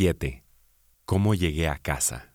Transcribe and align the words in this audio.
7. 0.00 0.44
¿Cómo 1.04 1.34
llegué 1.34 1.68
a 1.68 1.76
casa? 1.76 2.32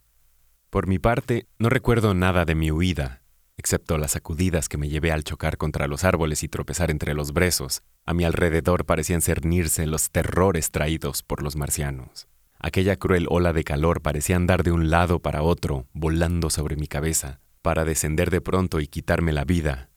Por 0.70 0.86
mi 0.86 1.00
parte, 1.00 1.48
no 1.58 1.68
recuerdo 1.68 2.14
nada 2.14 2.46
de 2.46 2.54
mi 2.54 2.70
huida, 2.70 3.24
excepto 3.58 3.98
las 3.98 4.12
sacudidas 4.12 4.70
que 4.70 4.78
me 4.78 4.88
llevé 4.88 5.12
al 5.12 5.24
chocar 5.24 5.58
contra 5.58 5.88
los 5.88 6.04
árboles 6.04 6.44
y 6.44 6.48
tropezar 6.48 6.92
entre 6.92 7.16
los 7.16 7.34
brezos. 7.34 7.82
A 8.06 8.14
mi 8.14 8.24
alrededor 8.24 8.86
parecían 8.86 9.24
cernirse 9.24 9.88
los 9.88 10.12
terrores 10.12 10.70
traídos 10.70 11.24
por 11.24 11.42
los 11.42 11.56
marcianos. 11.56 12.28
Aquella 12.60 12.98
cruel 12.98 13.26
ola 13.32 13.52
de 13.52 13.64
calor 13.64 14.04
parecía 14.04 14.36
andar 14.36 14.62
de 14.62 14.72
un 14.72 14.92
lado 14.92 15.20
para 15.20 15.42
otro, 15.42 15.88
volando 15.92 16.52
sobre 16.52 16.76
mi 16.76 16.86
cabeza, 16.86 17.40
para 17.64 17.84
descender 17.84 18.30
de 18.30 18.42
pronto 18.42 18.80
y 18.80 18.86
quitarme 18.86 19.34
la 19.34 19.44
vida. 19.44 19.90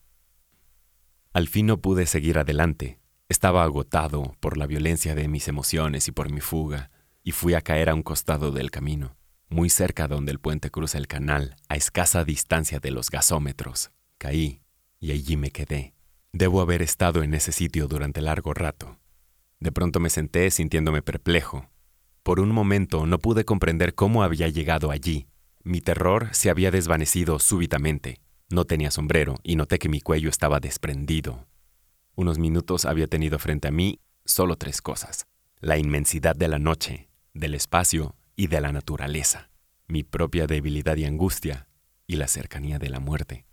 Al 1.33 1.47
fin 1.47 1.67
no 1.67 1.77
pude 1.77 2.07
seguir 2.07 2.39
adelante. 2.39 2.99
Estaba 3.27 3.61
agotado 3.61 4.35
por 4.39 4.57
la 4.57 4.65
violencia 4.65 5.13
de 5.13 5.27
mis 5.27 5.47
emociones 5.47 6.07
y 6.07 6.11
por 6.11 6.31
mi 6.31 6.41
fuga 6.41 6.89
y 7.23 7.31
fui 7.31 7.53
a 7.53 7.61
caer 7.61 7.89
a 7.89 7.95
un 7.95 8.03
costado 8.03 8.51
del 8.51 8.71
camino, 8.71 9.15
muy 9.49 9.69
cerca 9.69 10.07
donde 10.07 10.31
el 10.31 10.39
puente 10.39 10.69
cruza 10.69 10.97
el 10.97 11.07
canal, 11.07 11.55
a 11.67 11.75
escasa 11.75 12.23
distancia 12.23 12.79
de 12.79 12.91
los 12.91 13.09
gasómetros. 13.09 13.91
Caí 14.17 14.61
y 14.99 15.11
allí 15.11 15.37
me 15.37 15.51
quedé. 15.51 15.93
Debo 16.31 16.61
haber 16.61 16.81
estado 16.81 17.23
en 17.23 17.33
ese 17.33 17.51
sitio 17.51 17.87
durante 17.87 18.21
largo 18.21 18.53
rato. 18.53 18.99
De 19.59 19.71
pronto 19.71 19.99
me 19.99 20.09
senté 20.09 20.51
sintiéndome 20.51 21.01
perplejo. 21.01 21.69
Por 22.23 22.39
un 22.39 22.49
momento 22.49 23.05
no 23.05 23.19
pude 23.19 23.45
comprender 23.45 23.95
cómo 23.95 24.23
había 24.23 24.47
llegado 24.47 24.91
allí. 24.91 25.27
Mi 25.63 25.81
terror 25.81 26.29
se 26.31 26.49
había 26.49 26.71
desvanecido 26.71 27.39
súbitamente. 27.39 28.21
No 28.49 28.65
tenía 28.65 28.91
sombrero 28.91 29.35
y 29.43 29.55
noté 29.55 29.79
que 29.79 29.89
mi 29.89 30.01
cuello 30.01 30.29
estaba 30.29 30.59
desprendido. 30.59 31.47
Unos 32.15 32.37
minutos 32.37 32.85
había 32.85 33.07
tenido 33.07 33.39
frente 33.39 33.67
a 33.67 33.71
mí 33.71 33.99
solo 34.25 34.55
tres 34.55 34.81
cosas. 34.81 35.25
La 35.59 35.77
inmensidad 35.77 36.35
de 36.35 36.47
la 36.47 36.59
noche, 36.59 37.08
del 37.39 37.55
espacio 37.55 38.15
y 38.35 38.47
de 38.47 38.61
la 38.61 38.71
naturaleza, 38.71 39.49
mi 39.87 40.03
propia 40.03 40.47
debilidad 40.47 40.97
y 40.97 41.05
angustia 41.05 41.67
y 42.05 42.15
la 42.15 42.27
cercanía 42.27 42.79
de 42.79 42.89
la 42.89 42.99
muerte. 42.99 43.45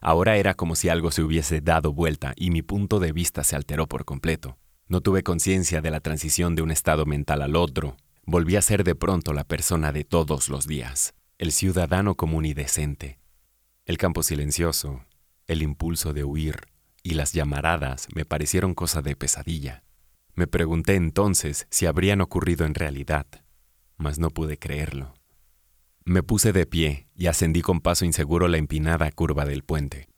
Ahora 0.00 0.36
era 0.36 0.54
como 0.54 0.76
si 0.76 0.88
algo 0.88 1.10
se 1.10 1.22
hubiese 1.22 1.60
dado 1.60 1.92
vuelta 1.92 2.34
y 2.36 2.50
mi 2.50 2.62
punto 2.62 3.00
de 3.00 3.12
vista 3.12 3.42
se 3.42 3.56
alteró 3.56 3.86
por 3.86 4.04
completo. 4.04 4.58
No 4.86 5.00
tuve 5.00 5.22
conciencia 5.22 5.80
de 5.80 5.90
la 5.90 6.00
transición 6.00 6.54
de 6.54 6.62
un 6.62 6.70
estado 6.70 7.06
mental 7.06 7.40
al 7.40 7.56
otro. 7.56 7.96
Volví 8.26 8.56
a 8.56 8.62
ser 8.62 8.84
de 8.84 8.94
pronto 8.94 9.32
la 9.32 9.44
persona 9.44 9.92
de 9.92 10.04
todos 10.04 10.50
los 10.50 10.66
días, 10.66 11.14
el 11.38 11.52
ciudadano 11.52 12.16
común 12.16 12.44
y 12.44 12.52
decente. 12.52 13.18
El 13.86 13.96
campo 13.96 14.22
silencioso, 14.22 15.04
el 15.46 15.62
impulso 15.62 16.12
de 16.12 16.24
huir 16.24 16.68
y 17.02 17.14
las 17.14 17.32
llamaradas 17.32 18.08
me 18.14 18.24
parecieron 18.24 18.74
cosa 18.74 19.02
de 19.02 19.16
pesadilla. 19.16 19.84
Me 20.34 20.46
pregunté 20.46 20.94
entonces 20.94 21.66
si 21.70 21.86
habrían 21.86 22.20
ocurrido 22.20 22.66
en 22.66 22.74
realidad, 22.74 23.26
mas 23.96 24.18
no 24.18 24.30
pude 24.30 24.58
creerlo. 24.58 25.14
Me 26.04 26.22
puse 26.22 26.52
de 26.52 26.66
pie 26.66 27.08
y 27.14 27.26
ascendí 27.26 27.62
con 27.62 27.80
paso 27.80 28.04
inseguro 28.04 28.48
la 28.48 28.58
empinada 28.58 29.10
curva 29.12 29.44
del 29.44 29.62
puente. 29.62 30.08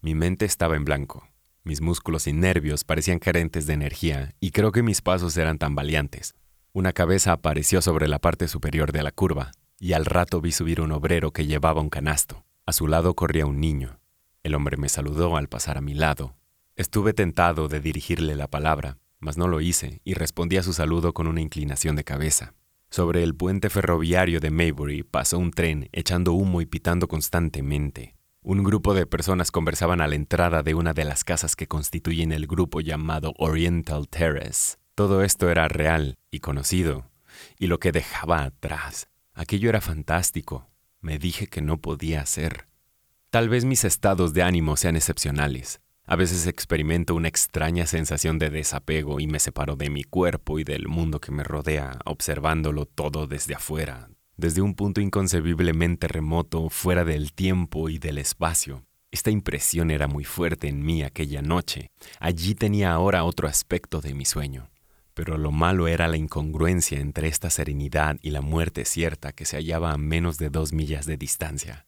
Mi 0.00 0.14
mente 0.14 0.44
estaba 0.44 0.76
en 0.76 0.84
blanco, 0.84 1.28
mis 1.66 1.80
músculos 1.80 2.28
y 2.28 2.32
nervios 2.32 2.84
parecían 2.84 3.18
carentes 3.18 3.66
de 3.66 3.72
energía 3.72 4.36
y 4.38 4.52
creo 4.52 4.70
que 4.70 4.84
mis 4.84 5.02
pasos 5.02 5.36
eran 5.36 5.58
tambaleantes. 5.58 6.36
Una 6.72 6.92
cabeza 6.92 7.32
apareció 7.32 7.82
sobre 7.82 8.06
la 8.06 8.20
parte 8.20 8.46
superior 8.46 8.92
de 8.92 9.02
la 9.02 9.10
curva 9.10 9.50
y 9.80 9.92
al 9.92 10.04
rato 10.04 10.40
vi 10.40 10.52
subir 10.52 10.80
un 10.80 10.92
obrero 10.92 11.32
que 11.32 11.44
llevaba 11.44 11.80
un 11.80 11.90
canasto. 11.90 12.44
A 12.66 12.72
su 12.72 12.86
lado 12.86 13.14
corría 13.14 13.46
un 13.46 13.60
niño. 13.60 13.98
El 14.44 14.54
hombre 14.54 14.76
me 14.76 14.88
saludó 14.88 15.36
al 15.36 15.48
pasar 15.48 15.76
a 15.76 15.80
mi 15.80 15.94
lado. 15.94 16.36
Estuve 16.76 17.14
tentado 17.14 17.66
de 17.66 17.80
dirigirle 17.80 18.36
la 18.36 18.46
palabra, 18.46 18.98
mas 19.18 19.36
no 19.36 19.48
lo 19.48 19.60
hice 19.60 20.00
y 20.04 20.14
respondí 20.14 20.56
a 20.56 20.62
su 20.62 20.72
saludo 20.72 21.12
con 21.12 21.26
una 21.26 21.40
inclinación 21.40 21.96
de 21.96 22.04
cabeza. 22.04 22.54
Sobre 22.90 23.22
el 23.22 23.34
puente 23.34 23.68
ferroviario 23.68 24.40
de 24.40 24.50
Maybury 24.50 25.02
pasó 25.02 25.38
un 25.38 25.50
tren 25.50 25.88
echando 25.92 26.32
humo 26.32 26.60
y 26.60 26.66
pitando 26.66 27.08
constantemente. 27.08 28.14
Un 28.42 28.62
grupo 28.62 28.94
de 28.94 29.06
personas 29.06 29.50
conversaban 29.50 30.00
a 30.00 30.06
la 30.06 30.14
entrada 30.14 30.62
de 30.62 30.74
una 30.74 30.94
de 30.94 31.04
las 31.04 31.24
casas 31.24 31.56
que 31.56 31.66
constituyen 31.66 32.30
el 32.30 32.46
grupo 32.46 32.80
llamado 32.80 33.34
Oriental 33.38 34.08
Terrace. 34.08 34.76
Todo 34.94 35.22
esto 35.22 35.50
era 35.50 35.66
real 35.66 36.16
y 36.30 36.38
conocido, 36.38 37.10
y 37.58 37.66
lo 37.66 37.80
que 37.80 37.92
dejaba 37.92 38.44
atrás, 38.44 39.08
aquello 39.34 39.68
era 39.68 39.80
fantástico. 39.80 40.70
Me 41.00 41.18
dije 41.18 41.48
que 41.48 41.60
no 41.60 41.78
podía 41.78 42.24
ser. 42.24 42.68
Tal 43.30 43.48
vez 43.48 43.64
mis 43.64 43.84
estados 43.84 44.32
de 44.32 44.44
ánimo 44.44 44.76
sean 44.76 44.96
excepcionales, 44.96 45.80
a 46.06 46.14
veces 46.14 46.46
experimento 46.46 47.14
una 47.14 47.28
extraña 47.28 47.86
sensación 47.86 48.38
de 48.38 48.50
desapego 48.50 49.18
y 49.18 49.26
me 49.26 49.40
separo 49.40 49.74
de 49.74 49.90
mi 49.90 50.04
cuerpo 50.04 50.58
y 50.60 50.64
del 50.64 50.86
mundo 50.86 51.20
que 51.20 51.32
me 51.32 51.42
rodea, 51.42 51.98
observándolo 52.04 52.86
todo 52.86 53.26
desde 53.26 53.54
afuera, 53.54 54.08
desde 54.36 54.62
un 54.62 54.74
punto 54.74 55.00
inconcebiblemente 55.00 56.06
remoto, 56.06 56.70
fuera 56.70 57.04
del 57.04 57.32
tiempo 57.32 57.88
y 57.88 57.98
del 57.98 58.18
espacio. 58.18 58.84
Esta 59.10 59.30
impresión 59.30 59.90
era 59.90 60.06
muy 60.06 60.24
fuerte 60.24 60.68
en 60.68 60.84
mí 60.84 61.02
aquella 61.02 61.42
noche. 61.42 61.90
Allí 62.20 62.54
tenía 62.54 62.92
ahora 62.92 63.24
otro 63.24 63.48
aspecto 63.48 64.00
de 64.00 64.14
mi 64.14 64.24
sueño. 64.24 64.70
Pero 65.14 65.38
lo 65.38 65.50
malo 65.50 65.88
era 65.88 66.06
la 66.06 66.18
incongruencia 66.18 67.00
entre 67.00 67.28
esta 67.28 67.48
serenidad 67.48 68.18
y 68.20 68.30
la 68.30 68.42
muerte 68.42 68.84
cierta 68.84 69.32
que 69.32 69.46
se 69.46 69.56
hallaba 69.56 69.92
a 69.92 69.96
menos 69.96 70.36
de 70.36 70.50
dos 70.50 70.72
millas 70.72 71.06
de 71.06 71.16
distancia. 71.16 71.85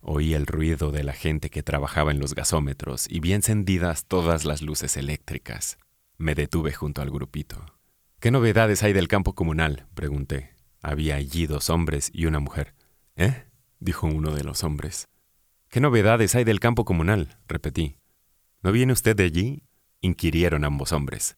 Oí 0.00 0.34
el 0.34 0.46
ruido 0.46 0.90
de 0.90 1.04
la 1.04 1.12
gente 1.12 1.50
que 1.50 1.62
trabajaba 1.62 2.10
en 2.10 2.20
los 2.20 2.34
gasómetros 2.34 3.06
y 3.08 3.20
vi 3.20 3.34
encendidas 3.34 4.06
todas 4.06 4.44
las 4.44 4.62
luces 4.62 4.96
eléctricas. 4.96 5.78
Me 6.16 6.34
detuve 6.34 6.72
junto 6.72 7.02
al 7.02 7.10
grupito. 7.10 7.64
¿Qué 8.18 8.30
novedades 8.30 8.82
hay 8.82 8.92
del 8.92 9.08
campo 9.08 9.34
comunal? 9.34 9.86
pregunté. 9.94 10.54
Había 10.82 11.16
allí 11.16 11.46
dos 11.46 11.68
hombres 11.68 12.10
y 12.12 12.26
una 12.26 12.40
mujer. 12.40 12.74
¿Eh? 13.16 13.44
dijo 13.78 14.06
uno 14.06 14.34
de 14.34 14.44
los 14.44 14.64
hombres. 14.64 15.08
¿Qué 15.68 15.80
novedades 15.80 16.34
hay 16.34 16.44
del 16.44 16.60
campo 16.60 16.84
comunal? 16.84 17.38
repetí. 17.46 17.96
¿No 18.62 18.72
viene 18.72 18.92
usted 18.92 19.14
de 19.16 19.24
allí? 19.24 19.64
inquirieron 20.00 20.64
ambos 20.64 20.92
hombres. 20.92 21.36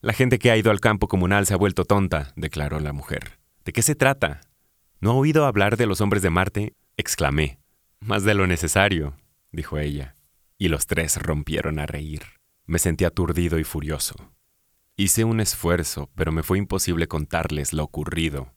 La 0.00 0.12
gente 0.12 0.38
que 0.38 0.50
ha 0.50 0.56
ido 0.56 0.70
al 0.70 0.80
campo 0.80 1.08
comunal 1.08 1.46
se 1.46 1.54
ha 1.54 1.58
vuelto 1.58 1.84
tonta, 1.84 2.32
declaró 2.36 2.80
la 2.80 2.92
mujer. 2.92 3.38
¿De 3.64 3.72
qué 3.72 3.82
se 3.82 3.94
trata? 3.94 4.40
¿No 5.00 5.10
ha 5.10 5.14
oído 5.14 5.44
hablar 5.44 5.76
de 5.76 5.86
los 5.86 6.00
hombres 6.00 6.22
de 6.22 6.30
Marte? 6.30 6.74
exclamé. 6.96 7.58
Más 8.00 8.22
de 8.22 8.34
lo 8.34 8.46
necesario, 8.46 9.16
dijo 9.50 9.78
ella, 9.78 10.14
y 10.56 10.68
los 10.68 10.86
tres 10.86 11.16
rompieron 11.16 11.78
a 11.78 11.86
reír. 11.86 12.22
Me 12.64 12.78
sentí 12.78 13.04
aturdido 13.04 13.58
y 13.58 13.64
furioso. 13.64 14.14
Hice 14.96 15.24
un 15.24 15.40
esfuerzo, 15.40 16.10
pero 16.14 16.32
me 16.32 16.42
fue 16.42 16.58
imposible 16.58 17.08
contarles 17.08 17.72
lo 17.72 17.84
ocurrido. 17.84 18.54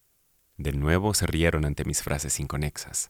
De 0.58 0.74
nuevo 0.74 1.14
se 1.14 1.26
rieron 1.26 1.66
ante 1.66 1.86
mis 1.86 2.04
frases 2.04 2.40
inconexas. 2.40 3.10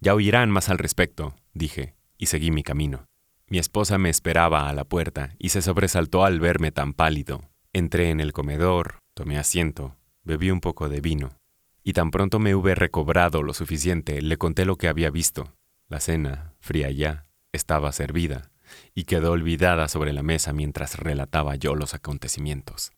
Ya 0.00 0.14
oirán 0.14 0.50
más 0.50 0.68
al 0.68 0.78
respecto, 0.78 1.34
dije, 1.54 1.94
y 2.18 2.26
seguí 2.26 2.50
mi 2.50 2.62
camino. 2.62 3.06
Mi 3.46 3.58
esposa 3.58 3.98
me 3.98 4.10
esperaba 4.10 4.68
a 4.68 4.72
la 4.74 4.84
puerta 4.84 5.34
y 5.38 5.50
se 5.50 5.62
sobresaltó 5.62 6.24
al 6.24 6.40
verme 6.40 6.72
tan 6.72 6.92
pálido. 6.92 7.50
Entré 7.72 8.10
en 8.10 8.20
el 8.20 8.32
comedor, 8.32 8.98
tomé 9.14 9.38
asiento, 9.38 9.96
bebí 10.24 10.50
un 10.50 10.60
poco 10.60 10.88
de 10.88 11.00
vino 11.00 11.38
y 11.84 11.92
tan 11.92 12.10
pronto 12.10 12.38
me 12.38 12.54
hube 12.54 12.74
recobrado 12.74 13.42
lo 13.42 13.52
suficiente, 13.52 14.22
le 14.22 14.38
conté 14.38 14.64
lo 14.64 14.76
que 14.76 14.88
había 14.88 15.10
visto. 15.10 15.54
La 15.88 16.00
cena, 16.00 16.54
fría 16.58 16.90
ya, 16.90 17.26
estaba 17.52 17.92
servida, 17.92 18.50
y 18.94 19.04
quedó 19.04 19.32
olvidada 19.32 19.86
sobre 19.88 20.14
la 20.14 20.22
mesa 20.22 20.54
mientras 20.54 20.98
relataba 20.98 21.56
yo 21.56 21.74
los 21.74 21.92
acontecimientos. 21.92 22.90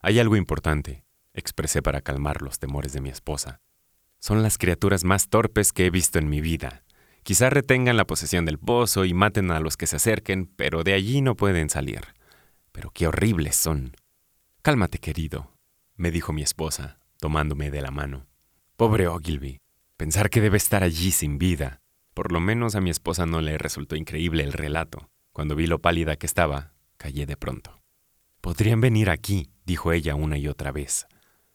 Hay 0.00 0.18
algo 0.18 0.36
importante, 0.36 1.04
expresé 1.34 1.82
para 1.82 2.00
calmar 2.00 2.40
los 2.40 2.58
temores 2.58 2.94
de 2.94 3.02
mi 3.02 3.10
esposa. 3.10 3.60
Son 4.18 4.42
las 4.42 4.56
criaturas 4.56 5.04
más 5.04 5.28
torpes 5.28 5.72
que 5.72 5.84
he 5.84 5.90
visto 5.90 6.18
en 6.18 6.30
mi 6.30 6.40
vida. 6.40 6.84
Quizá 7.24 7.50
retengan 7.50 7.98
la 7.98 8.06
posesión 8.06 8.46
del 8.46 8.58
pozo 8.58 9.04
y 9.04 9.12
maten 9.12 9.50
a 9.50 9.60
los 9.60 9.76
que 9.76 9.86
se 9.86 9.96
acerquen, 9.96 10.46
pero 10.46 10.84
de 10.84 10.94
allí 10.94 11.20
no 11.20 11.36
pueden 11.36 11.68
salir. 11.68 12.00
Pero 12.72 12.90
qué 12.90 13.06
horribles 13.06 13.56
son. 13.56 13.94
Cálmate, 14.62 14.98
querido, 14.98 15.52
me 15.96 16.10
dijo 16.10 16.32
mi 16.32 16.42
esposa, 16.42 16.98
tomándome 17.22 17.70
de 17.70 17.80
la 17.80 17.92
mano. 17.92 18.26
Pobre 18.76 19.06
Ogilvy, 19.06 19.60
pensar 19.96 20.28
que 20.28 20.40
debe 20.40 20.56
estar 20.56 20.82
allí 20.82 21.12
sin 21.12 21.38
vida. 21.38 21.80
Por 22.14 22.32
lo 22.32 22.40
menos 22.40 22.74
a 22.74 22.80
mi 22.80 22.90
esposa 22.90 23.26
no 23.26 23.40
le 23.40 23.58
resultó 23.58 23.94
increíble 23.94 24.42
el 24.42 24.52
relato. 24.52 25.08
Cuando 25.32 25.54
vi 25.54 25.68
lo 25.68 25.78
pálida 25.78 26.16
que 26.16 26.26
estaba, 26.26 26.72
callé 26.96 27.24
de 27.24 27.36
pronto. 27.36 27.80
Podrían 28.40 28.80
venir 28.80 29.08
aquí, 29.08 29.52
dijo 29.64 29.92
ella 29.92 30.16
una 30.16 30.36
y 30.36 30.48
otra 30.48 30.72
vez. 30.72 31.06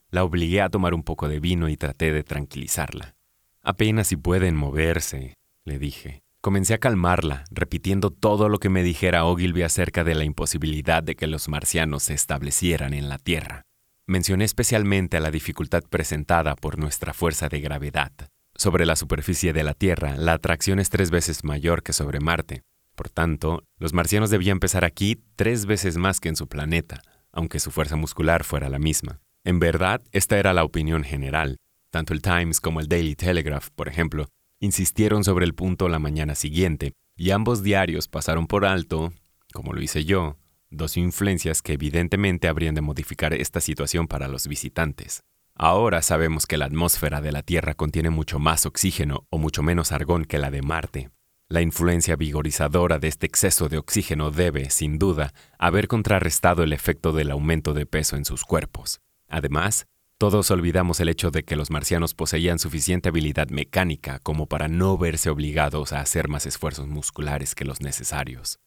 La 0.10 0.24
obligué 0.24 0.62
a 0.62 0.69
tomar 0.69 0.94
un 0.94 1.04
poco 1.04 1.28
de 1.28 1.42
vino 1.42 1.68
y 1.68 1.75
traté 1.75 2.14
de 2.14 2.24
tranquilizarla. 2.24 3.16
Apenas 3.62 4.08
si 4.08 4.16
pueden 4.16 4.56
moverse, 4.56 5.34
le 5.66 5.80
dije. 5.80 6.22
Comencé 6.40 6.75
a 6.75 6.78
calmarla, 6.78 7.44
repitiendo 7.52 8.10
todo 8.10 8.48
lo 8.48 8.60
que 8.60 8.69
me 8.69 8.84
dijera 8.84 9.25
Ogilvy 9.25 9.64
acerca 9.64 10.06
de 10.06 10.16
la 10.16 10.24
imposibilidad 10.24 11.04
de 11.04 11.16
que 11.18 11.28
los 11.28 11.50
marcianos 11.50 12.04
se 12.04 12.14
establecieran 12.14 12.94
en 12.94 13.10
la 13.10 13.18
Tierra. 13.18 13.64
Mencioné 14.09 14.45
especialmente 14.45 15.19
la 15.19 15.31
dificultad 15.31 15.83
presentada 15.83 16.56
por 16.56 16.80
nuestra 16.80 17.13
fuerza 17.13 17.50
de 17.50 17.59
gravedad. 17.59 18.13
Sobre 18.56 18.86
la 18.86 18.95
superficie 18.95 19.51
de 19.51 19.65
la 19.65 19.74
Tierra, 19.74 20.15
la 20.15 20.31
atracción 20.31 20.80
es 20.80 20.89
tres 20.89 21.12
veces 21.12 21.44
mayor 21.44 21.83
que 21.83 21.92
sobre 21.92 22.21
Marte. 22.21 22.62
Por 22.95 23.09
tanto, 23.09 23.65
los 23.77 23.92
marcianos 23.92 24.30
debían 24.30 24.62
pesar 24.62 24.86
aquí 24.86 25.21
tres 25.36 25.65
veces 25.65 25.98
más 25.98 26.21
que 26.21 26.30
en 26.30 26.38
su 26.38 26.48
planeta, 26.48 27.01
aunque 27.33 27.59
su 27.59 27.69
fuerza 27.69 27.98
muscular 27.98 28.45
fuera 28.45 28.69
la 28.69 28.80
misma. 28.80 29.19
En 29.44 29.59
verdad, 29.59 30.01
esta 30.13 30.38
era 30.39 30.54
la 30.54 30.63
opinión 30.63 31.04
general. 31.04 31.57
Tanto 31.92 32.13
el 32.13 32.21
Times 32.21 32.62
como 32.62 32.80
el 32.80 32.88
Daily 32.88 33.15
Telegraph, 33.18 33.68
por 33.75 33.89
ejemplo, 33.89 34.30
insistieron 34.62 35.25
sobre 35.25 35.44
el 35.44 35.54
punto 35.54 35.89
la 35.89 36.00
mañana 36.00 36.33
siguiente, 36.33 36.94
y 37.18 37.31
ambos 37.31 37.62
diarios 37.62 38.07
pasaron 38.07 38.48
por 38.48 38.63
alto, 38.63 39.12
como 39.51 39.74
lo 39.74 39.81
hice 39.81 40.06
yo, 40.06 40.38
dos 40.69 40.98
influencias 40.98 41.62
que 41.62 41.74
evidentemente 41.74 42.48
habrían 42.48 42.75
de 42.75 42.81
modificar 42.81 43.34
esta 43.34 43.62
situación 43.62 44.08
para 44.08 44.28
los 44.28 44.48
visitantes. 44.48 45.24
Ahora 45.56 46.02
sabemos 46.02 46.46
que 46.46 46.58
la 46.58 46.66
atmósfera 46.66 47.19
de 47.19 47.31
la 47.31 47.42
Tierra 47.42 47.74
contiene 47.74 48.10
mucho 48.10 48.38
más 48.38 48.66
oxígeno 48.66 49.25
o 49.30 49.38
mucho 49.38 49.64
menos 49.64 49.92
argón 49.92 50.25
que 50.25 50.38
la 50.38 50.52
de 50.52 50.62
Marte. 50.62 51.10
La 51.50 51.62
influencia 51.62 52.16
vigorizadora 52.16 53.00
de 53.00 53.08
este 53.08 53.25
exceso 53.25 53.69
de 53.69 53.78
oxígeno 53.78 54.31
debe, 54.31 54.69
sin 54.69 55.00
duda, 55.00 55.34
haber 55.58 55.88
contrarrestado 55.88 56.62
el 56.62 56.74
efecto 56.74 57.12
del 57.12 57.31
aumento 57.31 57.74
de 57.74 57.86
peso 57.86 58.18
en 58.18 58.25
sus 58.25 58.44
cuerpos. 58.44 59.00
Además, 59.30 59.88
todos 60.19 60.52
olvidamos 60.52 61.00
el 61.00 61.10
hecho 61.10 61.31
de 61.31 61.44
que 61.44 61.56
los 61.56 61.72
marcianos 61.72 62.14
poseían 62.14 62.60
suficiente 62.60 63.10
habilidad 63.10 63.50
mecánica 63.50 64.19
como 64.19 64.48
para 64.48 64.68
no 64.68 64.98
verse 64.98 65.30
obligados 65.30 65.94
a 65.94 66.02
hacer 66.02 66.28
más 66.28 66.46
esfuerzos 66.46 66.88
musculares 66.88 67.56
que 67.56 67.66
los 67.66 67.81
necesarios. 67.81 68.60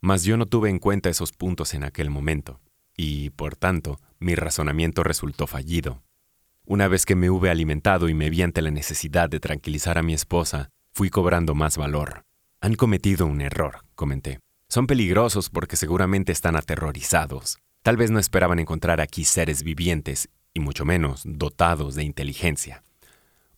Mas 0.00 0.24
yo 0.24 0.36
no 0.36 0.46
tuve 0.46 0.70
en 0.70 0.78
cuenta 0.78 1.08
esos 1.08 1.32
puntos 1.32 1.74
en 1.74 1.84
aquel 1.84 2.10
momento, 2.10 2.60
y, 2.96 3.30
por 3.30 3.56
tanto, 3.56 4.00
mi 4.18 4.34
razonamiento 4.34 5.02
resultó 5.02 5.46
fallido. 5.46 6.02
Una 6.64 6.88
vez 6.88 7.06
que 7.06 7.14
me 7.14 7.30
hube 7.30 7.50
alimentado 7.50 8.08
y 8.08 8.14
me 8.14 8.30
vi 8.30 8.42
ante 8.42 8.62
la 8.62 8.70
necesidad 8.70 9.28
de 9.28 9.40
tranquilizar 9.40 9.98
a 9.98 10.02
mi 10.02 10.14
esposa, 10.14 10.70
fui 10.94 11.10
cobrando 11.10 11.54
más 11.54 11.76
valor. 11.76 12.24
Han 12.60 12.74
cometido 12.74 13.26
un 13.26 13.40
error, 13.40 13.84
comenté. 13.94 14.40
Son 14.68 14.86
peligrosos 14.86 15.48
porque 15.50 15.76
seguramente 15.76 16.32
están 16.32 16.56
aterrorizados. 16.56 17.58
Tal 17.82 17.96
vez 17.96 18.10
no 18.10 18.18
esperaban 18.18 18.58
encontrar 18.58 19.00
aquí 19.00 19.24
seres 19.24 19.62
vivientes 19.62 20.28
y 20.52 20.60
mucho 20.60 20.84
menos 20.84 21.22
dotados 21.24 21.94
de 21.94 22.02
inteligencia. 22.02 22.82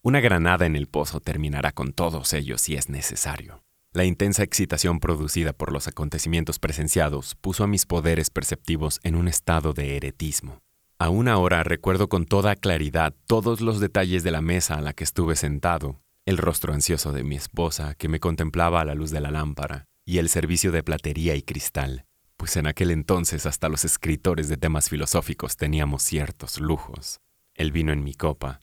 Una 0.03 0.21
granada 0.21 0.67
en 0.67 0.77
el 0.77 0.87
pozo 0.87 1.21
terminará 1.21 1.73
con 1.73 1.93
todos 1.93 2.35
ellos 2.35 2.61
si 2.61 2.75
es 2.75 2.89
necesario. 2.91 3.63
La 3.95 4.05
intensa 4.05 4.43
excitación 4.43 5.01
producida 5.01 5.55
por 5.55 5.73
los 5.73 5.89
acontecimientos 5.89 6.59
presenciados 6.59 7.35
puso 7.37 7.65
a 7.65 7.67
mis 7.67 7.87
poderes 7.87 8.29
perceptivos 8.29 9.01
en 9.03 9.15
un 9.15 9.29
estado 9.29 9.73
de 9.73 9.97
eretismo. 9.97 10.61
Aún 10.99 11.27
ahora 11.27 11.63
recuerdo 11.63 12.09
con 12.09 12.27
toda 12.27 12.55
claridad 12.55 13.15
todos 13.27 13.61
los 13.61 13.81
detalles 13.81 14.25
de 14.25 14.31
la 14.31 14.43
mesa 14.43 14.75
a 14.75 14.83
la 14.83 14.93
que 14.93 15.05
estuve 15.05 15.37
sentado, 15.37 16.01
el 16.27 16.37
rostro 16.37 16.75
ansioso 16.75 17.13
de 17.13 17.25
mi 17.25 17.37
esposa 17.37 17.95
que 17.95 18.09
me 18.09 18.21
contemplaba 18.21 18.83
a 18.83 18.85
la 18.85 18.95
luz 18.95 19.11
de 19.11 19.21
la 19.21 19.31
lámpara, 19.31 19.87
y 20.05 20.19
el 20.19 20.29
servicio 20.29 20.71
de 20.71 20.83
platería 20.83 21.35
y 21.35 21.43
cristal, 21.43 22.05
pues 22.37 22.57
en 22.57 22.67
aquel 22.67 22.91
entonces 22.91 23.47
hasta 23.47 23.69
los 23.69 23.85
escritores 23.85 24.49
de 24.49 24.59
temas 24.59 24.91
filosóficos 24.91 25.57
teníamos 25.57 26.03
ciertos 26.03 26.61
lujos. 26.61 27.21
El 27.55 27.73
vino 27.73 27.93
en 27.93 28.05
mi 28.05 28.15
copa. 28.15 28.61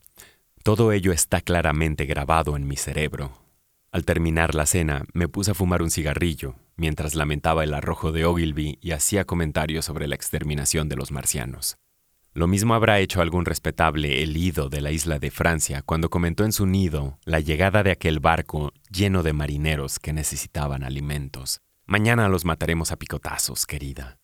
Todo 0.62 0.92
ello 0.92 1.12
está 1.12 1.40
claramente 1.40 2.06
grabado 2.06 2.56
en 2.56 2.66
mi 2.68 2.76
cerebro. 2.76 3.45
Al 3.96 4.04
terminar 4.04 4.54
la 4.54 4.66
cena, 4.66 5.06
me 5.14 5.26
puse 5.26 5.52
a 5.52 5.54
fumar 5.54 5.80
un 5.80 5.90
cigarrillo, 5.90 6.56
mientras 6.76 7.14
lamentaba 7.14 7.64
el 7.64 7.72
arrojo 7.72 8.12
de 8.12 8.26
Ogilvy 8.26 8.78
y 8.82 8.90
hacía 8.90 9.24
comentarios 9.24 9.86
sobre 9.86 10.06
la 10.06 10.14
exterminación 10.14 10.90
de 10.90 10.96
los 10.96 11.12
marcianos. 11.12 11.78
Lo 12.34 12.46
mismo 12.46 12.74
habrá 12.74 13.00
hecho 13.00 13.22
algún 13.22 13.46
respetable 13.46 14.22
elido 14.22 14.68
de 14.68 14.82
la 14.82 14.90
isla 14.90 15.18
de 15.18 15.30
Francia 15.30 15.80
cuando 15.80 16.10
comentó 16.10 16.44
en 16.44 16.52
su 16.52 16.66
nido 16.66 17.18
la 17.24 17.40
llegada 17.40 17.82
de 17.82 17.90
aquel 17.90 18.20
barco 18.20 18.74
lleno 18.90 19.22
de 19.22 19.32
marineros 19.32 19.98
que 19.98 20.12
necesitaban 20.12 20.84
alimentos. 20.84 21.62
Mañana 21.86 22.28
los 22.28 22.44
mataremos 22.44 22.92
a 22.92 22.96
picotazos, 22.96 23.64
querida. 23.64 24.18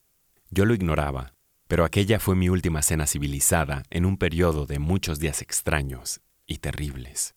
Yo 0.50 0.66
lo 0.66 0.74
ignoraba, 0.74 1.32
pero 1.66 1.86
aquella 1.86 2.20
fue 2.20 2.36
mi 2.36 2.50
última 2.50 2.82
cena 2.82 3.06
civilizada 3.06 3.84
en 3.88 4.04
un 4.04 4.18
periodo 4.18 4.66
de 4.66 4.78
muchos 4.78 5.18
días 5.18 5.40
extraños 5.40 6.20
y 6.46 6.58
terribles. 6.58 7.34